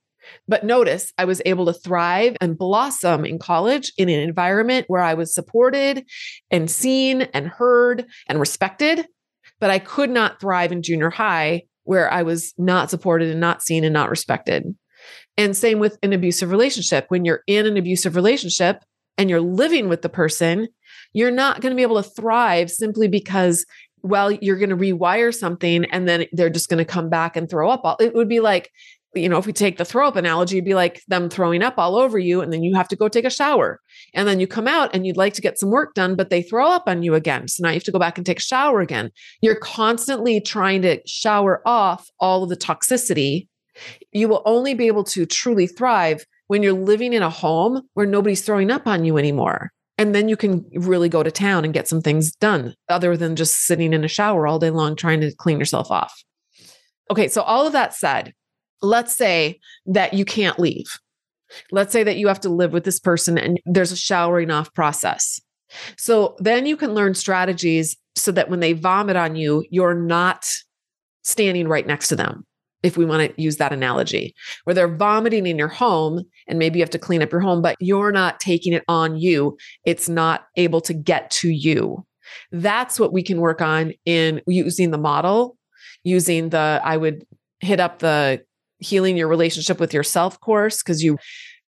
[0.47, 5.01] But notice I was able to thrive and blossom in college in an environment where
[5.01, 6.05] I was supported
[6.51, 9.05] and seen and heard and respected.
[9.59, 13.61] But I could not thrive in junior high where I was not supported and not
[13.61, 14.75] seen and not respected.
[15.37, 17.05] And same with an abusive relationship.
[17.09, 18.83] When you're in an abusive relationship
[19.17, 20.67] and you're living with the person,
[21.13, 23.65] you're not going to be able to thrive simply because,
[24.01, 27.49] well, you're going to rewire something and then they're just going to come back and
[27.49, 27.81] throw up.
[27.83, 28.71] All, it would be like,
[29.15, 31.75] you know, if we take the throw up analogy, it'd be like them throwing up
[31.77, 33.79] all over you, and then you have to go take a shower.
[34.13, 36.41] And then you come out and you'd like to get some work done, but they
[36.41, 37.47] throw up on you again.
[37.47, 39.11] So now you have to go back and take a shower again.
[39.41, 43.47] You're constantly trying to shower off all of the toxicity
[44.11, 48.05] you will only be able to truly thrive when you're living in a home where
[48.05, 49.71] nobody's throwing up on you anymore.
[49.97, 53.35] And then you can really go to town and get some things done other than
[53.35, 56.23] just sitting in a shower all day long trying to clean yourself off.
[57.09, 58.33] Okay, so all of that said,
[58.85, 60.85] let's say that you can't leave.
[61.71, 64.73] Let's say that you have to live with this person and there's a showering off
[64.73, 65.39] process.
[65.97, 70.45] So then you can learn strategies so that when they vomit on you, you're not
[71.23, 72.45] standing right next to them
[72.83, 76.77] if we want to use that analogy, where they're vomiting in your home and maybe
[76.77, 79.57] you have to clean up your home, but you're not taking it on you.
[79.85, 82.05] It's not able to get to you.
[82.51, 85.57] That's what we can work on in using the model,
[86.03, 87.25] using the, I would
[87.59, 88.43] hit up the
[88.79, 91.17] healing your relationship with yourself course because you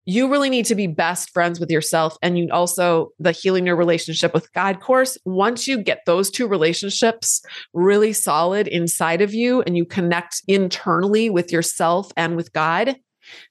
[0.10, 3.76] you really need to be best friends with yourself and you also the healing your
[3.76, 7.42] relationship with god course once you get those two relationships
[7.74, 12.96] really solid inside of you and you connect internally with yourself and with god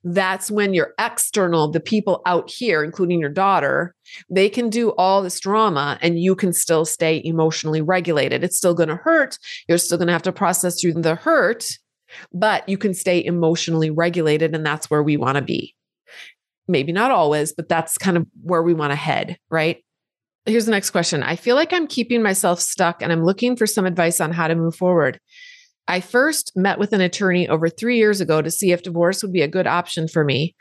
[0.05, 3.95] that's when your external the people out here including your daughter
[4.31, 8.45] they can do all this drama and you can still stay emotionally regulated.
[8.45, 9.37] It's still going to hurt.
[9.69, 11.67] You're still going to have to process through the hurt
[12.33, 15.75] but you can stay emotionally regulated and that's where we want to be
[16.69, 19.79] maybe not always, but that's kind of where we want to head, right?
[20.45, 21.23] Here's the next question.
[21.23, 24.49] I feel like I'm keeping myself stuck and I'm looking for some advice on how
[24.49, 25.21] to move forward.
[25.89, 29.33] I first met with an attorney over three years ago to see if divorce would
[29.33, 30.57] be a good option for me.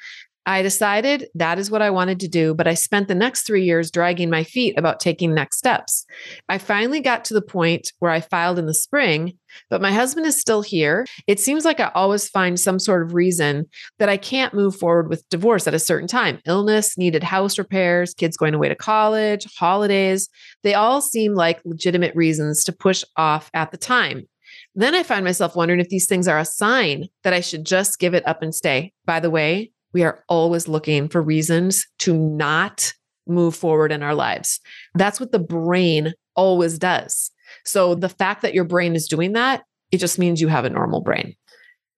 [0.47, 3.63] I decided that is what I wanted to do, but I spent the next three
[3.63, 6.05] years dragging my feet about taking next steps.
[6.49, 9.34] I finally got to the point where I filed in the spring,
[9.71, 11.05] but my husband is still here.
[11.25, 13.65] It seems like I always find some sort of reason
[13.97, 18.13] that I can't move forward with divorce at a certain time illness, needed house repairs,
[18.13, 20.29] kids going away to college, holidays.
[20.62, 24.27] They all seem like legitimate reasons to push off at the time.
[24.75, 27.97] Then I find myself wondering if these things are a sign that I should just
[27.97, 28.91] give it up and stay.
[29.05, 32.91] By the way, we are always looking for reasons to not
[33.27, 34.60] move forward in our lives.
[34.93, 37.31] That's what the brain always does.
[37.63, 40.69] So the fact that your brain is doing that, it just means you have a
[40.69, 41.34] normal brain.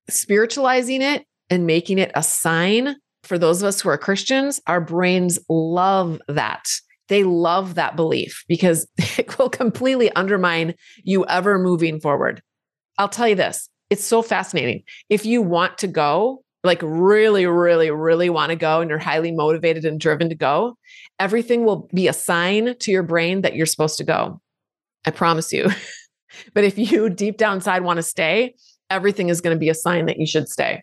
[0.08, 4.80] Spiritualizing it and making it a sign for those of us who are Christians, our
[4.80, 6.68] brains love that.
[7.08, 8.86] They love that belief because
[9.18, 12.42] it will completely undermine you ever moving forward.
[12.96, 14.84] I'll tell you this it's so fascinating.
[15.08, 19.32] If you want to go, like really, really, really want to go and you're highly
[19.32, 20.76] motivated and driven to go,
[21.18, 24.40] everything will be a sign to your brain that you're supposed to go.
[25.06, 25.70] I promise you.
[26.54, 28.54] but if you deep down inside want to stay,
[28.90, 30.82] everything is going to be a sign that you should stay.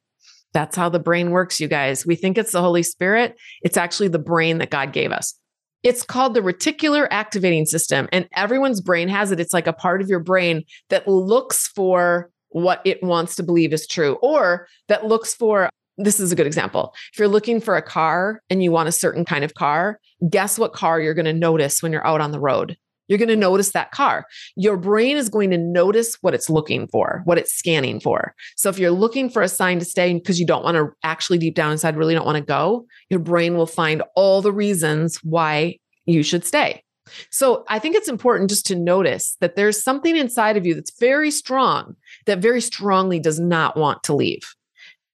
[0.53, 2.05] That's how the brain works, you guys.
[2.05, 5.37] We think it's the Holy Spirit, it's actually the brain that God gave us.
[5.83, 9.39] It's called the reticular activating system, and everyone's brain has it.
[9.39, 13.73] It's like a part of your brain that looks for what it wants to believe
[13.73, 16.93] is true, or that looks for this is a good example.
[17.11, 19.99] If you're looking for a car and you want a certain kind of car,
[20.29, 22.77] guess what car you're going to notice when you're out on the road?
[23.09, 24.25] You're going to notice that car.
[24.55, 28.33] Your brain is going to notice what it's looking for, what it's scanning for.
[28.55, 31.37] So if you're looking for a sign to stay because you don't want to actually
[31.37, 35.17] deep down inside really don't want to go, your brain will find all the reasons
[35.23, 36.84] why you should stay.
[37.29, 40.97] So I think it's important just to notice that there's something inside of you that's
[40.99, 41.95] very strong,
[42.25, 44.41] that very strongly does not want to leave.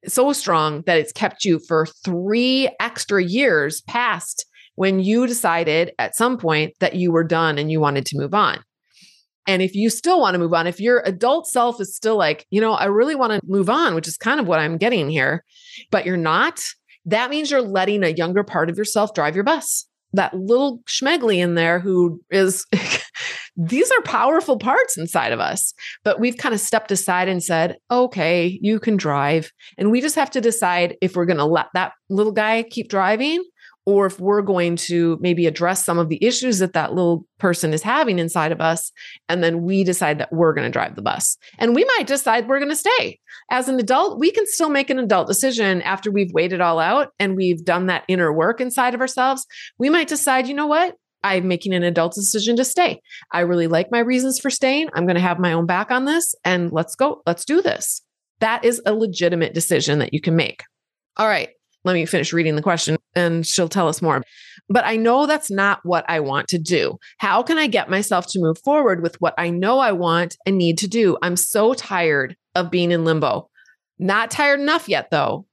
[0.08, 6.16] So strong that it's kept you for three extra years past when you decided at
[6.16, 8.64] some point that you were done and you wanted to move on.
[9.48, 12.46] And if you still want to move on, if your adult self is still like,
[12.52, 15.10] you know, I really want to move on, which is kind of what I'm getting
[15.10, 15.44] here,
[15.89, 16.62] but you're not,
[17.06, 19.88] that means you're letting a younger part of yourself drive your bus.
[20.14, 22.66] That little schmeggly in there who is,
[23.55, 25.74] these are powerful parts inside of us.
[26.03, 29.51] But we've kind of stepped aside and said, okay, you can drive.
[29.78, 32.89] And we just have to decide if we're going to let that little guy keep
[32.89, 33.43] driving
[33.86, 37.74] or if we're going to maybe address some of the issues that that little person
[37.74, 38.92] is having inside of us
[39.28, 42.48] and then we decide that we're going to drive the bus and we might decide
[42.48, 43.20] we're going to stay
[43.50, 46.80] as an adult we can still make an adult decision after we've weighed it all
[46.80, 49.46] out and we've done that inner work inside of ourselves
[49.78, 53.00] we might decide you know what I'm making an adult decision to stay.
[53.32, 54.90] I really like my reasons for staying.
[54.96, 57.22] I'm going to have my own back on this and let's go.
[57.28, 58.02] Let's do this.
[58.40, 60.64] That is a legitimate decision that you can make.
[61.18, 61.50] All right
[61.84, 64.24] let me finish reading the question and she'll tell us more.
[64.70, 66.98] But I know that's not what I want to do.
[67.18, 70.58] How can I get myself to move forward with what I know I want and
[70.58, 71.18] need to do?
[71.22, 73.50] I'm so tired of being in limbo.
[74.00, 75.46] Not tired enough yet, though.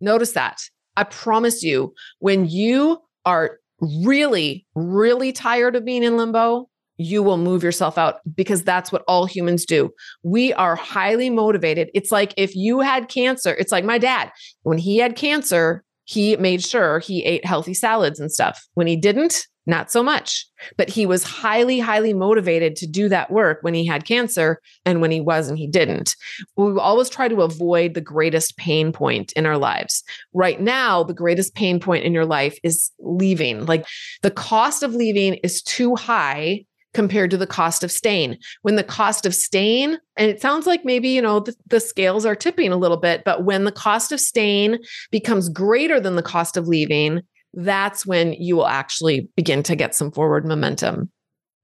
[0.00, 0.60] Notice that.
[0.96, 6.68] I promise you, when you are really, really tired of being in limbo,
[7.00, 9.90] you will move yourself out because that's what all humans do.
[10.22, 11.90] We are highly motivated.
[11.94, 14.30] It's like if you had cancer, it's like my dad,
[14.64, 18.66] when he had cancer, he made sure he ate healthy salads and stuff.
[18.74, 20.46] When he didn't, not so much.
[20.76, 24.60] But he was highly, highly motivated to do that work when he had cancer.
[24.84, 26.16] And when he wasn't, he didn't.
[26.56, 30.02] We always try to avoid the greatest pain point in our lives.
[30.34, 33.64] Right now, the greatest pain point in your life is leaving.
[33.64, 33.86] Like
[34.20, 38.36] the cost of leaving is too high compared to the cost of staying.
[38.62, 42.26] When the cost of staying, and it sounds like maybe, you know, the, the, scales
[42.26, 44.78] are tipping a little bit, but when the cost of staying
[45.10, 47.20] becomes greater than the cost of leaving,
[47.54, 51.10] that's when you will actually begin to get some forward momentum.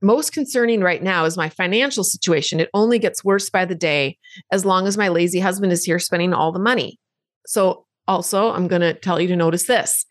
[0.02, 2.60] Most concerning right now is my financial situation.
[2.60, 4.18] It only gets worse by the day
[4.52, 6.98] as long as my lazy husband is here spending all the money.
[7.46, 10.04] So, also, I'm going to tell you to notice this.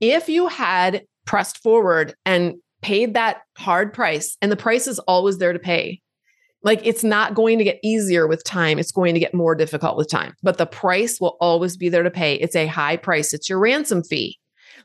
[0.00, 2.54] If you had pressed forward and
[2.84, 6.02] paid that hard price and the price is always there to pay.
[6.62, 8.78] Like it's not going to get easier with time.
[8.78, 12.02] It's going to get more difficult with time, but the price will always be there
[12.02, 12.34] to pay.
[12.34, 13.32] It's a high price.
[13.32, 14.38] It's your ransom fee.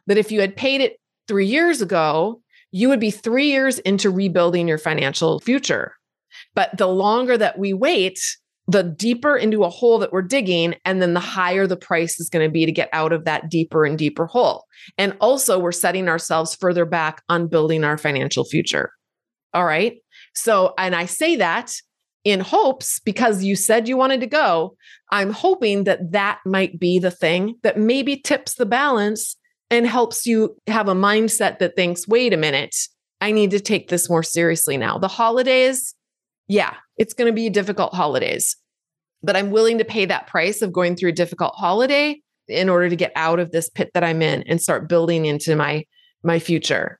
[0.07, 0.97] That if you had paid it
[1.27, 2.41] three years ago,
[2.71, 5.93] you would be three years into rebuilding your financial future.
[6.55, 8.19] But the longer that we wait,
[8.69, 12.29] the deeper into a hole that we're digging, and then the higher the price is
[12.29, 14.65] going to be to get out of that deeper and deeper hole.
[14.97, 18.91] And also, we're setting ourselves further back on building our financial future.
[19.53, 19.97] All right.
[20.35, 21.73] So, and I say that
[22.23, 24.75] in hopes because you said you wanted to go,
[25.11, 29.35] I'm hoping that that might be the thing that maybe tips the balance
[29.71, 32.75] and helps you have a mindset that thinks, wait a minute,
[33.19, 34.99] I need to take this more seriously now.
[34.99, 35.95] The holidays,
[36.47, 38.55] yeah, it's going to be difficult holidays,
[39.23, 42.89] but I'm willing to pay that price of going through a difficult holiday in order
[42.89, 45.85] to get out of this pit that I'm in and start building into my
[46.23, 46.99] my future.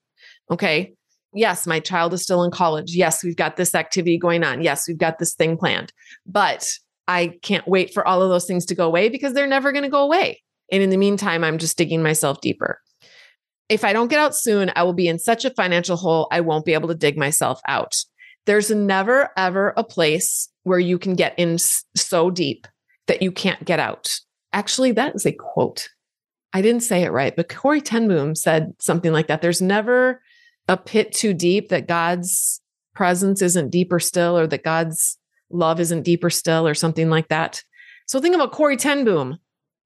[0.50, 0.94] Okay?
[1.34, 2.96] Yes, my child is still in college.
[2.96, 4.64] Yes, we've got this activity going on.
[4.64, 5.92] Yes, we've got this thing planned.
[6.26, 6.68] But
[7.08, 9.84] I can't wait for all of those things to go away because they're never going
[9.84, 10.42] to go away.
[10.72, 12.80] And in the meantime, I'm just digging myself deeper.
[13.68, 16.42] If I don't get out soon, I will be in such a financial hole, I
[16.42, 17.96] won't be able to dig myself out.
[18.50, 21.60] There's never, ever a place where you can get in
[21.96, 22.66] so deep
[23.06, 24.10] that you can't get out.
[24.54, 25.88] Actually, that is a quote.
[26.52, 29.44] I didn't say it right, but Corrie ten Boom said something like that.
[29.44, 30.20] There's never
[30.68, 32.60] a pit too deep that God's
[32.96, 35.20] presence isn't deeper still, or that God's
[35.52, 37.64] love isn't deeper still, or something like that.
[38.08, 39.38] So think about Corrie ten Boom.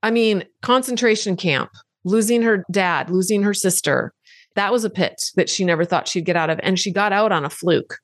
[0.04, 1.70] I mean, concentration camp,
[2.06, 4.14] losing her dad, losing her sister.
[4.56, 6.62] That was a pit that she never thought she'd get out of.
[6.64, 7.98] And she got out on a fluke.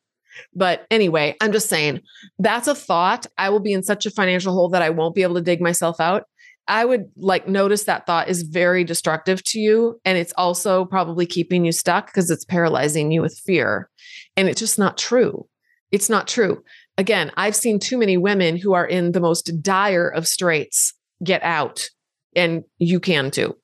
[0.56, 2.02] But anyway, I'm just saying
[2.38, 3.26] that's a thought.
[3.38, 5.62] I will be in such a financial hole that I won't be able to dig
[5.62, 6.24] myself out.
[6.68, 10.00] I would like notice that thought is very destructive to you.
[10.06, 13.90] And it's also probably keeping you stuck because it's paralyzing you with fear.
[14.38, 15.48] And it's just not true.
[15.92, 16.64] It's not true.
[16.98, 21.42] Again, I've seen too many women who are in the most dire of straits get
[21.44, 21.90] out,
[22.36, 23.56] and you can too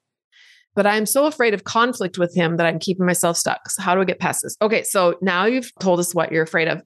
[0.76, 3.70] but I'm so afraid of conflict with him that I'm keeping myself stuck.
[3.70, 4.56] So, how do I get past this?
[4.62, 6.82] Okay, so now you've told us what you're afraid of.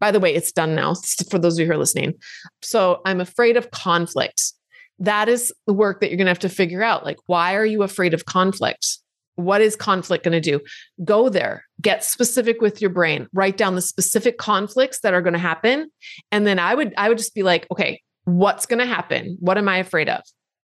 [0.00, 0.94] By the way, it's done now
[1.30, 2.14] for those of you who are listening.
[2.62, 4.52] So, I'm afraid of conflict.
[4.98, 7.04] That is the work that you're going to have to figure out.
[7.04, 8.98] Like, why are you afraid of conflict?
[9.34, 10.60] What is conflict going to do?
[11.04, 15.32] Go there, get specific with your brain, write down the specific conflicts that are going
[15.32, 15.90] to happen.
[16.30, 19.38] And then I would, I would just be like, okay, what's going to happen?
[19.40, 20.20] What am I afraid of?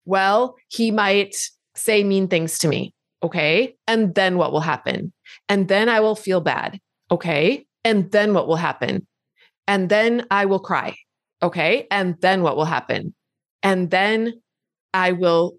[0.05, 1.35] Well, he might
[1.77, 2.93] say mean things to me.
[3.23, 3.75] Okay.
[3.87, 5.13] And then what will happen?
[5.49, 6.79] And then I will feel bad.
[7.09, 7.65] Okay.
[7.83, 9.07] And then what will happen?
[9.67, 10.95] And then I will cry.
[11.41, 11.87] Okay.
[11.89, 13.13] And then what will happen?
[13.63, 14.33] And then
[14.93, 15.57] I will,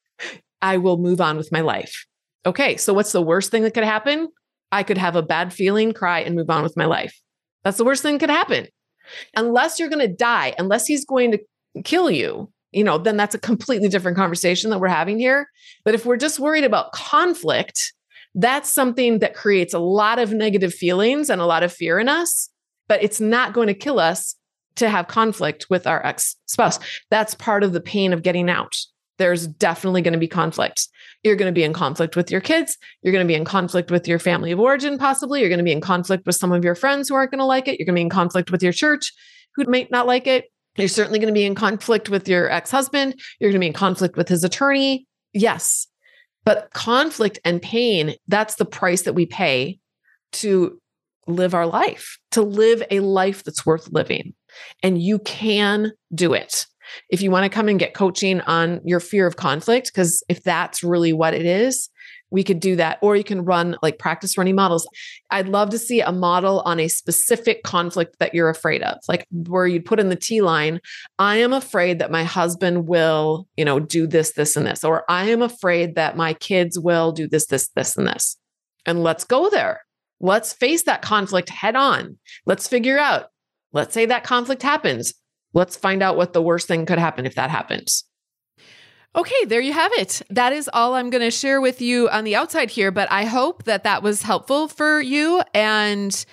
[0.62, 2.06] I will move on with my life.
[2.46, 2.76] Okay.
[2.76, 4.28] So what's the worst thing that could happen?
[4.72, 7.18] I could have a bad feeling, cry, and move on with my life.
[7.62, 8.66] That's the worst thing that could happen.
[9.36, 13.34] Unless you're going to die, unless he's going to kill you, you know, then that's
[13.34, 15.48] a completely different conversation that we're having here.
[15.84, 17.92] But if we're just worried about conflict,
[18.34, 22.08] that's something that creates a lot of negative feelings and a lot of fear in
[22.08, 22.50] us,
[22.88, 24.34] but it's not going to kill us
[24.76, 26.80] to have conflict with our ex spouse.
[27.10, 28.76] That's part of the pain of getting out.
[29.18, 30.88] There's definitely going to be conflict.
[31.22, 32.76] You're going to be in conflict with your kids.
[33.02, 35.40] You're going to be in conflict with your family of origin, possibly.
[35.40, 37.44] You're going to be in conflict with some of your friends who aren't going to
[37.44, 37.78] like it.
[37.78, 39.12] You're going to be in conflict with your church
[39.54, 40.46] who might not like it.
[40.76, 43.20] You're certainly going to be in conflict with your ex husband.
[43.38, 45.06] You're going to be in conflict with his attorney.
[45.32, 45.86] Yes.
[46.44, 49.78] But conflict and pain, that's the price that we pay
[50.32, 50.80] to
[51.26, 54.34] live our life, to live a life that's worth living.
[54.82, 56.66] And you can do it.
[57.08, 60.42] If you want to come and get coaching on your fear of conflict, because if
[60.42, 61.88] that's really what it is,
[62.34, 62.98] we could do that.
[63.00, 64.86] Or you can run like practice running models.
[65.30, 69.24] I'd love to see a model on a specific conflict that you're afraid of, like
[69.30, 70.80] where you'd put in the T line,
[71.20, 75.04] I am afraid that my husband will, you know, do this, this, and this, or
[75.08, 78.36] I am afraid that my kids will do this, this, this, and this.
[78.84, 79.82] And let's go there.
[80.20, 82.18] Let's face that conflict head on.
[82.46, 83.26] Let's figure out,
[83.72, 85.14] let's say that conflict happens.
[85.52, 88.04] Let's find out what the worst thing could happen if that happens.
[89.16, 90.22] Okay, there you have it.
[90.28, 93.26] That is all I'm going to share with you on the outside here, but I
[93.26, 95.40] hope that that was helpful for you.
[95.54, 96.24] And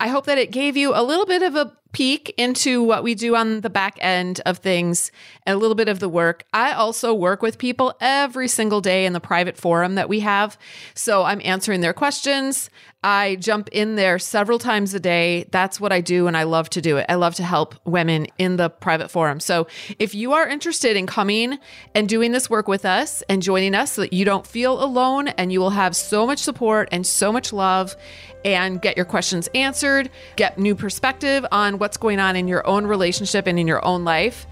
[0.00, 3.14] I hope that it gave you a little bit of a peek into what we
[3.14, 5.12] do on the back end of things
[5.44, 6.44] and a little bit of the work.
[6.54, 10.56] I also work with people every single day in the private forum that we have.
[10.94, 12.70] So I'm answering their questions.
[13.04, 15.46] I jump in there several times a day.
[15.50, 17.06] That's what I do, and I love to do it.
[17.08, 19.40] I love to help women in the private forum.
[19.40, 19.66] So,
[19.98, 21.58] if you are interested in coming
[21.94, 25.28] and doing this work with us and joining us so that you don't feel alone
[25.28, 27.96] and you will have so much support and so much love
[28.44, 32.86] and get your questions answered, get new perspective on what's going on in your own
[32.86, 34.46] relationship and in your own life,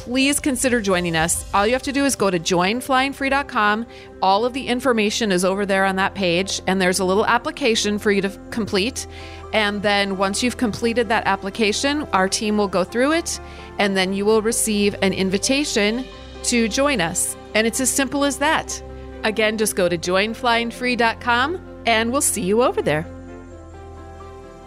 [0.00, 1.44] please consider joining us.
[1.52, 3.86] All you have to do is go to joinflyingfree.com.
[4.22, 7.98] All of the information is over there on that page, and there's a little application
[7.98, 9.06] for you to complete.
[9.52, 13.38] And then once you've completed that application, our team will go through it,
[13.78, 16.06] and then you will receive an invitation
[16.44, 17.36] to join us.
[17.54, 18.82] And it's as simple as that.
[19.22, 23.06] Again, just go to joinflyingfree.com, and we'll see you over there.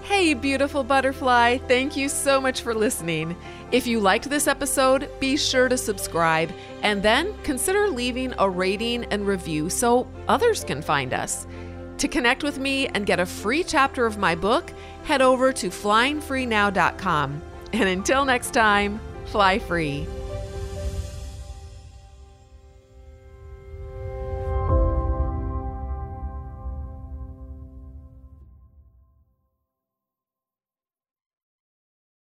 [0.03, 3.36] Hey, beautiful butterfly, thank you so much for listening.
[3.74, 6.51] If you liked this episode, be sure to subscribe
[6.84, 11.47] and then consider leaving a rating and review so others can find us.
[11.97, 14.71] To connect with me and get a free chapter of my book,
[15.05, 17.41] head over to flyingfreenow.com.
[17.74, 20.05] And until next time, fly free.